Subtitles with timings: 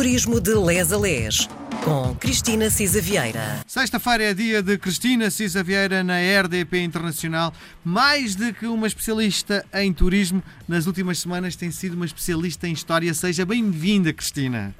[0.00, 1.46] Turismo de Les a Les,
[1.84, 3.60] com Cristina Cisa Vieira.
[3.66, 7.52] Sexta-feira é dia de Cristina Cisa Vieira na RDP Internacional.
[7.84, 12.72] Mais do que uma especialista em turismo, nas últimas semanas tem sido uma especialista em
[12.72, 13.12] história.
[13.12, 14.74] Seja bem-vinda, Cristina.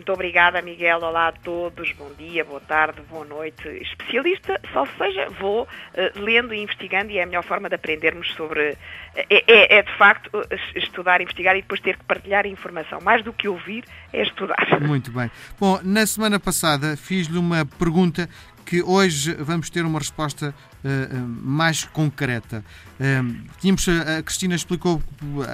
[0.00, 1.00] Muito obrigada, Miguel.
[1.02, 1.92] Olá a todos.
[1.92, 3.68] Bom dia, boa tarde, boa noite.
[3.68, 8.32] Especialista, só seja, vou uh, lendo e investigando e é a melhor forma de aprendermos
[8.32, 8.78] sobre.
[9.14, 10.30] É, é, é, de facto
[10.74, 12.98] estudar, investigar e depois ter que partilhar a informação.
[13.02, 14.56] Mais do que ouvir, é estudar.
[14.80, 15.30] Muito bem.
[15.58, 18.26] Bom, na semana passada fiz-lhe uma pergunta
[18.64, 22.64] que hoje vamos ter uma resposta uh, mais concreta.
[22.98, 25.02] Uh, tínhamos, a Cristina explicou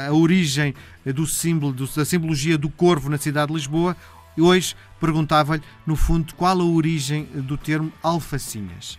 [0.06, 0.72] a origem
[1.04, 3.96] do símbolo, da simbologia do corvo na cidade de Lisboa.
[4.36, 8.98] E hoje perguntava-lhe, no fundo, qual a origem do termo alfacinhas.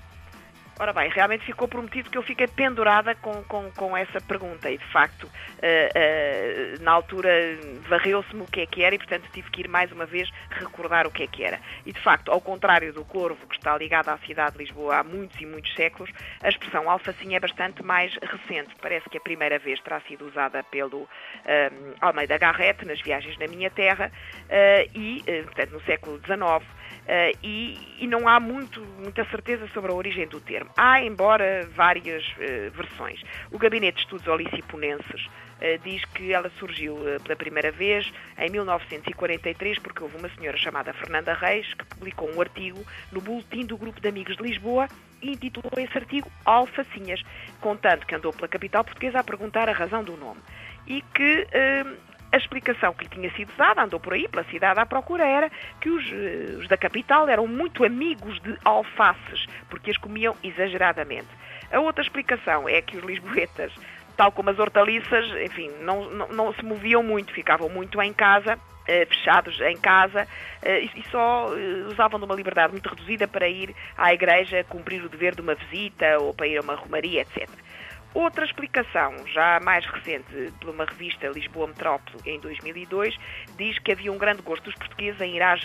[0.79, 4.77] Ora bem, realmente ficou prometido que eu fiquei pendurada com, com, com essa pergunta e,
[4.77, 7.31] de facto, uh, uh, na altura
[7.89, 11.07] varreu-se-me o que é que era e, portanto, tive que ir mais uma vez recordar
[11.07, 11.59] o que é que era.
[11.83, 15.03] E, de facto, ao contrário do corvo, que está ligado à cidade de Lisboa há
[15.03, 16.11] muitos e muitos séculos,
[16.43, 18.75] a expressão alfacinha é bastante mais recente.
[18.79, 21.09] Parece que a primeira vez terá sido usada pelo uh,
[22.01, 24.11] Almeida Garrett nas viagens na minha terra
[24.93, 26.63] e, portanto, no século XIX.
[27.07, 30.69] Uh, e, e, não há muito, muita certeza sobre a origem do termo.
[30.75, 33.21] Há, embora, várias uh, versões.
[33.49, 39.79] O Gabinete de Estudos Oliciponenses uh, diz que ela surgiu pela primeira vez em 1943,
[39.79, 44.01] porque houve uma senhora chamada Fernanda Reis que publicou um artigo no Boletim do Grupo
[44.01, 44.89] de Amigos de Lisboa
[45.21, 47.23] e intitulou esse artigo Alfacinhas,
[47.61, 50.41] contando que andou pela capital portuguesa a perguntar a razão do nome.
[50.85, 51.47] E que
[52.31, 55.49] a explicação que lhe tinha sido dada, andou por aí, pela cidade à procura, era
[55.79, 61.27] que os, eh, os da capital eram muito amigos de alfaces, porque as comiam exageradamente.
[61.71, 63.73] A outra explicação é que os lisboetas,
[64.15, 68.59] tal como as hortaliças, enfim, não, não, não se moviam muito, ficavam muito em casa,
[68.87, 70.25] eh, fechados em casa
[70.61, 71.49] eh, e só
[71.89, 75.55] usavam de uma liberdade muito reduzida para ir à igreja cumprir o dever de uma
[75.55, 77.49] visita ou para ir a uma romaria, etc.
[78.13, 83.15] Outra explicação, já mais recente, por uma revista Lisboa Metrópole, em 2002,
[83.57, 85.61] diz que havia um grande gosto dos portugueses em ir às,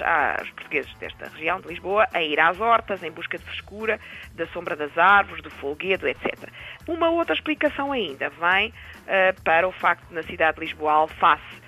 [0.51, 3.99] portugueses desta região de Lisboa, em ir às hortas, em busca de frescura,
[4.35, 6.51] da sombra das árvores, do folguedo, etc.
[6.87, 10.95] Uma outra explicação ainda vem uh, para o facto de na cidade de Lisboa a
[10.97, 11.62] alface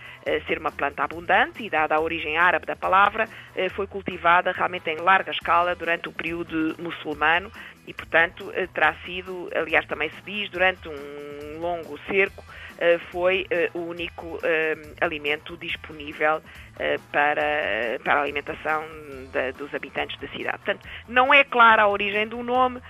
[0.47, 4.91] ser uma planta abundante e, dada a origem árabe da palavra, eh, foi cultivada realmente
[4.91, 7.51] em larga escala durante o período muçulmano
[7.87, 12.43] e, portanto, eh, terá sido, aliás, também se diz, durante um longo cerco,
[12.79, 14.39] eh, foi o único
[15.01, 16.43] alimento disponível
[17.13, 18.85] para, para a alimentação
[19.57, 20.59] dos habitantes da cidade.
[20.59, 22.81] Portanto, não é clara a origem do nome,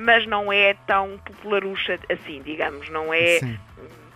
[0.00, 3.38] mas não é tão popularucha assim, digamos, não é.
[3.38, 3.58] Sim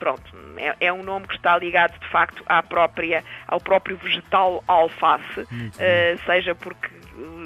[0.03, 4.65] pronto, é, é, um nome que está ligado de facto à própria, ao próprio vegetal
[4.67, 6.91] alface, uh, seja porque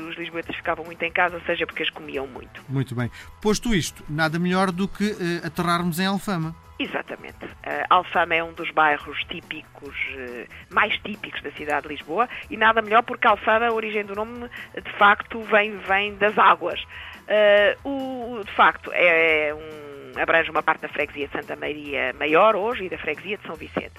[0.08, 2.62] os lisboetas ficavam muito em casa, seja porque as comiam muito.
[2.66, 3.10] Muito bem.
[3.42, 6.56] Posto isto, nada melhor do que uh, aterrarmos em Alfama.
[6.78, 7.44] Exatamente.
[7.44, 12.56] Uh, Alfama é um dos bairros típicos, uh, mais típicos da cidade de Lisboa e
[12.56, 14.48] nada melhor porque Alfama, a origem do nome,
[14.82, 16.80] de facto, vem, vem das águas.
[17.28, 19.85] Uh, o, de facto, é um
[20.20, 23.54] abrange uma parte da freguesia de Santa Maria Maior hoje e da freguesia de São
[23.54, 23.92] Vicente.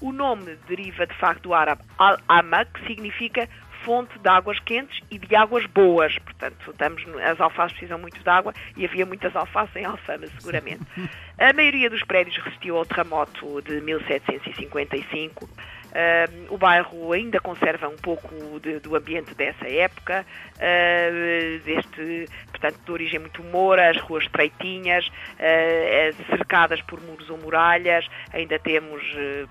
[0.00, 3.48] O nome deriva de facto do árabe al-ama, que significa
[3.84, 6.18] fonte de águas quentes e de águas boas.
[6.18, 10.82] Portanto, estamos, as alfaces precisam muito de água e havia muitas alfaces em Alfama, seguramente.
[11.38, 15.48] A maioria dos prédios resistiu ao terremoto de 1755.
[15.94, 18.28] Uh, o bairro ainda conserva um pouco
[18.58, 25.06] de, do ambiente dessa época, uh, deste, portanto, de origem muito moura, as ruas estreitinhas,
[25.06, 29.04] uh, cercadas por muros ou muralhas, ainda temos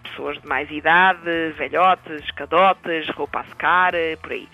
[0.03, 4.49] pessoas de mais idade, velhotes, cadotes, roupa a secar, por aí.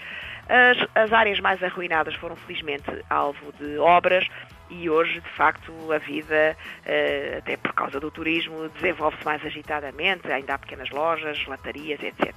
[0.48, 4.28] As, as áreas mais arruinadas foram felizmente alvo de obras
[4.70, 10.32] e hoje, de facto, a vida, eh, até por causa do turismo, desenvolve-se mais agitadamente,
[10.32, 12.36] ainda há pequenas lojas, latarias, etc.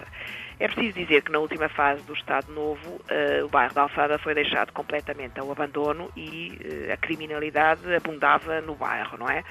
[0.63, 4.17] É preciso dizer que na última fase do Estado Novo, uh, o bairro da Alfada
[4.17, 6.57] foi deixado completamente ao abandono e
[6.89, 9.43] uh, a criminalidade abundava no bairro, não é?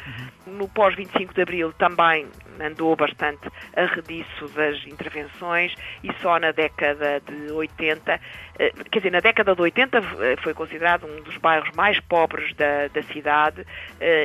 [0.47, 0.53] Uhum.
[0.53, 2.27] No pós-25 de Abril também
[2.61, 3.41] andou bastante
[3.75, 9.61] arrediço das intervenções e só na década de 80, uh, quer dizer, na década de
[9.61, 10.01] 80
[10.41, 13.65] foi considerado um dos bairros mais pobres da, da cidade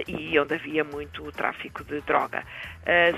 [0.07, 2.45] e onde havia muito tráfico de droga.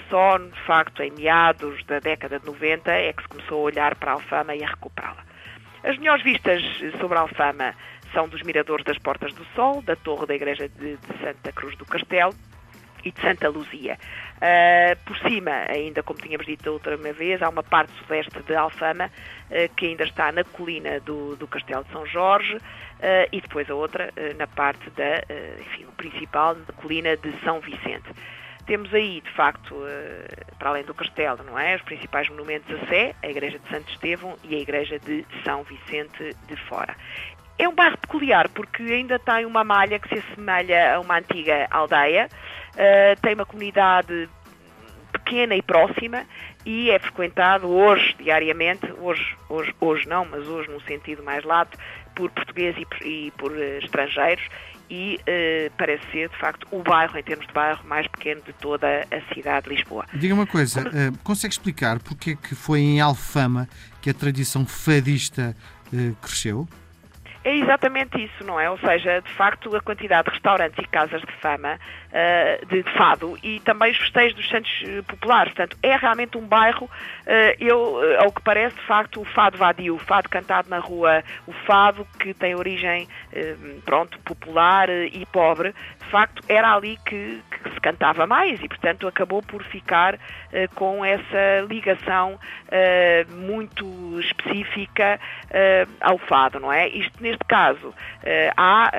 [0.09, 3.95] só, de facto, em meados da década de 90 é que se começou a olhar
[3.97, 5.25] para a Alfama e a recuperá-la.
[5.85, 6.63] As melhores vistas
[6.99, 7.75] sobre a Alfama
[8.13, 11.77] são dos miradores das Portas do Sol, da Torre da Igreja de, de Santa Cruz
[11.77, 12.35] do Castelo
[13.05, 13.99] e de Santa Luzia.
[14.37, 18.55] Uh, por cima, ainda como tínhamos dito da outra vez, há uma parte sudeste de
[18.55, 22.61] Alfama uh, que ainda está na colina do, do Castelo de São Jorge uh,
[23.33, 25.23] e depois a outra na parte da,
[25.61, 28.09] enfim, principal, da colina de São Vicente.
[28.69, 29.75] Temos aí, de facto,
[30.59, 31.77] para além do castelo, não é?
[31.77, 35.63] Os principais monumentos a Sé, a Igreja de Santo Estevão e a Igreja de São
[35.63, 36.95] Vicente de Fora.
[37.59, 41.67] É um bairro peculiar porque ainda tem uma malha que se assemelha a uma antiga
[41.71, 42.29] aldeia,
[42.75, 44.29] uh, tem uma comunidade
[45.13, 46.27] pequena e próxima
[46.67, 51.79] e é frequentado hoje, diariamente, hoje, hoje, hoje não, mas hoje no sentido mais lato,
[52.15, 54.47] por portugueses e, e por uh, estrangeiros
[54.91, 58.53] e uh, parece ser, de facto, o bairro, em termos de bairro, mais pequeno de
[58.55, 60.07] toda a cidade de Lisboa.
[60.15, 63.69] Diga uma coisa, uh, consegue explicar porque é que foi em Alfama
[64.01, 65.55] que a tradição fadista
[66.21, 66.69] cresceu?
[67.45, 68.69] É exatamente isso, não é?
[68.69, 73.39] Ou seja, de facto, a quantidade de restaurantes e casas de fama, uh, de, fado,
[73.43, 75.53] e também os festejos dos santos eh, populares.
[75.53, 76.91] Portanto, é realmente um bairro, uh,
[77.59, 81.53] eu, ao que parece, de facto, o fado vadio, o fado cantado na rua, o
[81.53, 87.71] fado que tem origem, uh, pronto, popular e pobre, de facto, era ali que, que,
[87.71, 90.19] se cantava mais e, portanto, acabou por ficar
[90.75, 92.39] com essa ligação
[93.29, 95.21] muito específica
[96.01, 96.89] ao fado, não é?
[96.89, 97.95] Isto, neste caso,
[98.57, 98.91] há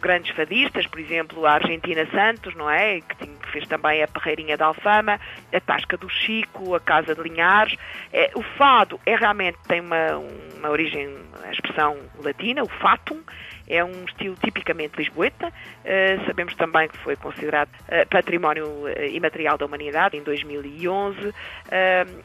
[0.00, 3.00] grandes fadistas, por exemplo, a Argentina Santos, não é?
[3.00, 5.18] Que, fez também a Perreirinha da Alfama,
[5.52, 7.76] a Tasca do Chico, a Casa de Linhares.
[8.12, 10.18] É, o fado é realmente tem uma,
[10.58, 13.22] uma origem, a expressão latina, o fatum,
[13.68, 15.48] é um estilo tipicamente lisboeta.
[15.48, 21.32] Uh, sabemos também que foi considerado uh, património uh, imaterial da humanidade em 2011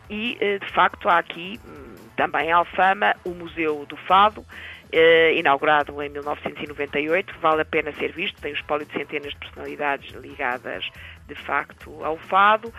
[0.09, 4.45] e, de facto, há aqui um, também em Alfama o Museu do Fado,
[4.93, 9.39] Uh, inaugurado em 1998, vale a pena ser visto, tem o espólio de centenas de
[9.39, 10.83] personalidades ligadas
[11.25, 12.73] de facto ao fado uh,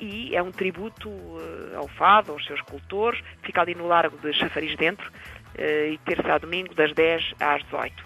[0.00, 4.32] e é um tributo uh, ao fado, aos seus cultores, fica ali no Largo de
[4.32, 5.10] Chafariz Dentro
[5.58, 8.04] e terça a domingo das 10 às 18.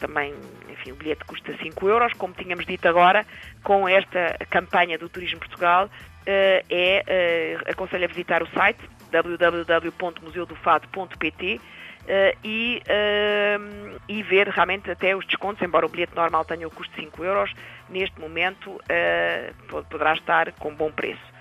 [0.00, 0.34] também,
[0.68, 3.24] enfim, o bilhete custa 5 euros, como tínhamos dito agora,
[3.62, 5.88] com esta campanha do Turismo Portugal,
[6.26, 8.80] é, aconselho a visitar o site
[9.12, 11.60] www.museudofado.pt
[12.02, 16.70] Uh, e, uh, e ver realmente até os descontos, embora o bilhete normal tenha o
[16.70, 17.54] custo de 5 euros,
[17.88, 21.32] neste momento uh, poderá estar com bom preço.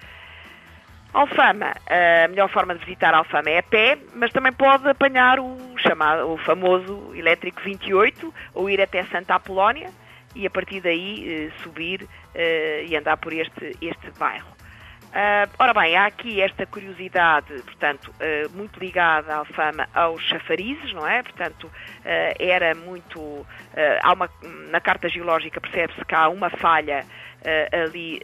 [1.14, 1.74] Alfama,
[2.24, 6.32] a melhor forma de visitar Alfama é a pé, mas também pode apanhar o chamado,
[6.32, 9.90] o famoso elétrico 28 ou ir até Santa Apolónia
[10.34, 12.08] e a partir daí subir
[12.88, 14.48] e andar por este, este bairro.
[15.12, 20.94] Uh, ora bem, há aqui esta curiosidade, portanto, uh, muito ligada à fama aos chafarizes,
[20.94, 21.22] não é?
[21.22, 21.72] Portanto, uh,
[22.40, 23.46] era muito.
[24.02, 24.30] há uma,
[24.70, 27.06] na carta geológica percebe-se que há uma falha
[27.74, 28.22] ali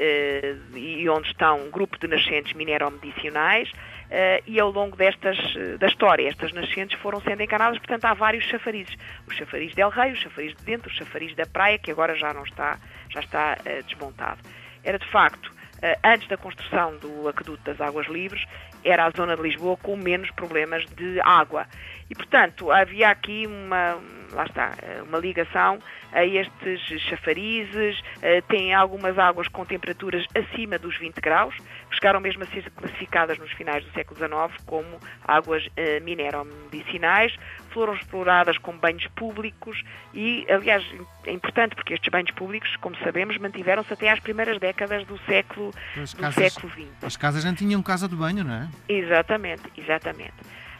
[0.75, 3.69] e onde estão um grupo de nascentes mineromedicinais.
[4.07, 5.37] Uh, e ao longo destas,
[5.79, 8.95] da história, estas nascentes foram sendo encanadas, portanto há vários chafarizes.
[9.27, 12.33] O chafariz del Rei, o chafariz de dentro, o chafariz da praia, que agora já
[12.33, 12.79] não está,
[13.09, 14.39] já está desmontado.
[14.81, 15.56] Era de facto
[16.03, 18.43] antes da construção do aqueduto das águas livres,
[18.83, 21.65] era a zona de Lisboa com menos problemas de água.
[22.09, 23.97] E, portanto, havia aqui uma,
[24.31, 25.79] lá está, eh, uma ligação
[26.11, 31.55] a estes chafarizes, eh, tem algumas águas com temperaturas acima dos 20 graus,
[31.89, 35.67] que chegaram mesmo a ser classificadas nos finais do século XIX como águas
[36.03, 37.35] mineromedicinais,
[37.71, 40.83] foram exploradas como banhos públicos e, aliás,
[41.25, 45.71] é importante porque estes banhos públicos, como sabemos, mantiveram-se até às primeiras décadas do século,
[45.95, 46.87] do casas, século XX.
[47.03, 48.67] As casas não tinham casa de banho, não é?
[48.89, 50.33] Exatamente, exatamente.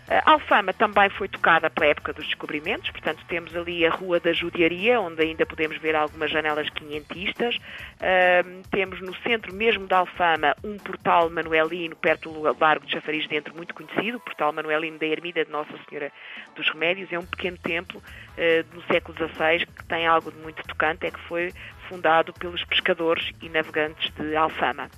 [0.09, 4.31] A Alfama também foi tocada pela época dos descobrimentos, portanto temos ali a Rua da
[4.31, 7.57] Judiaria, onde ainda podemos ver algumas janelas quinhentistas.
[7.57, 13.27] Uh, temos no centro mesmo da Alfama um portal manuelino perto do Largo de Chafariz
[13.27, 16.09] dentro, muito conhecido, o portal manuelino da Ermida de Nossa Senhora
[16.55, 17.11] dos Remédios.
[17.11, 21.11] É um pequeno templo uh, do século XVI que tem algo de muito tocante, é
[21.11, 21.51] que foi
[21.89, 24.89] fundado pelos pescadores e navegantes de Alfama.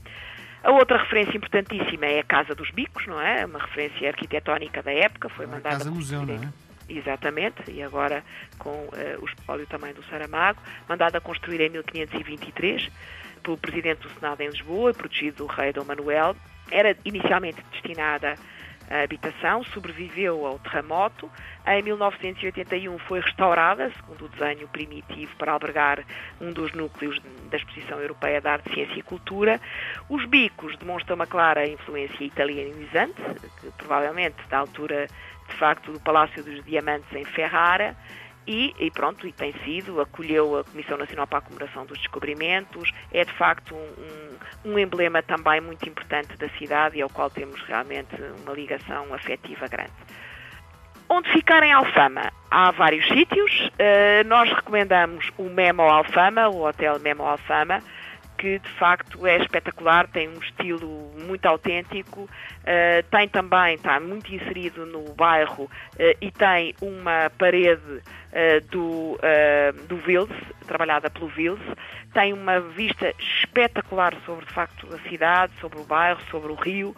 [0.64, 3.46] A outra referência importantíssima é a Casa dos Bicos, não é?
[3.46, 5.78] Uma referência arquitetónica da época, foi mandada...
[5.78, 6.50] Casa Museu, não é?
[6.90, 8.24] Exatamente, e agora
[8.58, 12.90] com uh, o espólio também do Saramago, mandada a construir em 1523
[13.44, 16.36] pelo Presidente do Senado em Lisboa, protegido do rei Dom Manuel.
[16.72, 18.36] Era inicialmente destinada
[18.90, 21.30] a habitação, sobreviveu ao terremoto.
[21.68, 26.04] Em 1981 foi restaurada, segundo o desenho primitivo, para albergar
[26.42, 29.62] um dos núcleos da Exposição Europeia de Arte, Ciência e Cultura.
[30.10, 33.22] Os bicos demonstram uma clara influência italianizante,
[33.62, 35.06] que provavelmente da altura,
[35.48, 37.96] de facto, do Palácio dos Diamantes em Ferrara
[38.50, 42.92] e, e, pronto, e tem sido, acolheu a Comissão Nacional para a Comemoração dos Descobrimentos,
[43.12, 47.62] é de facto um, um, emblema também muito importante da cidade e ao qual temos
[47.62, 48.10] realmente
[48.44, 49.94] uma ligação afetiva grande.
[51.08, 52.32] Onde ficar em Alfama?
[52.50, 57.84] Há vários sítios, uh, nós recomendamos o Memo Alfama, o Hotel Memo Alfama,
[58.40, 64.34] que de facto é espetacular, tem um estilo muito autêntico, uh, tem também, está muito
[64.34, 65.70] inserido no bairro uh,
[66.22, 69.20] e tem uma parede uh, do,
[69.88, 70.30] do Vils,
[70.66, 71.60] trabalhada pelo Vils,
[72.14, 76.96] tem uma vista espetacular sobre de facto a cidade, sobre o bairro, sobre o rio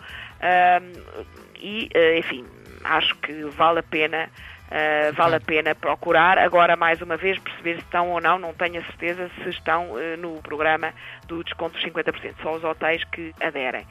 [1.57, 2.45] e, enfim,
[2.83, 4.29] acho que vale a pena
[4.71, 6.37] Uh, vale a pena procurar.
[6.37, 9.91] Agora, mais uma vez, perceber se estão ou não, não tenho a certeza se estão
[9.91, 10.93] uh, no programa
[11.27, 13.85] do desconto dos 50%, só os hotéis que aderem.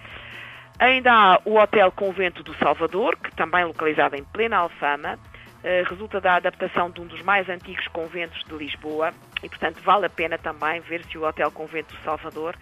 [0.78, 5.18] Ainda há o Hotel Convento do Salvador, que também localizado em plena Alfama,
[5.88, 9.12] resulta da adaptação de um dos mais antigos conventos de Lisboa
[9.42, 12.56] e, portanto, vale a pena também ver se o Hotel Convento do Salvador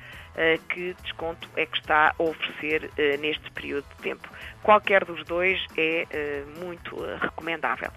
[0.69, 2.91] que desconto é que está a oferecer
[3.21, 4.29] neste período de tempo.
[4.63, 7.91] Qualquer dos dois é muito recomendável.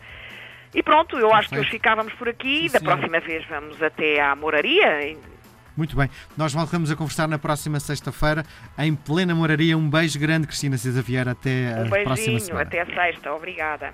[0.74, 2.70] E pronto, eu acho que hoje ficávamos por aqui.
[2.70, 5.18] Sim, da próxima vez vamos até à Moraria.
[5.76, 6.10] Muito bem.
[6.38, 8.44] Nós voltamos a conversar na próxima sexta-feira
[8.78, 9.78] em plena Moraria.
[9.78, 11.32] Um beijo grande, Cristina Cisa Vieira.
[11.32, 12.64] Até um a próxima semana.
[12.64, 13.34] até a sexta.
[13.34, 13.94] Obrigada.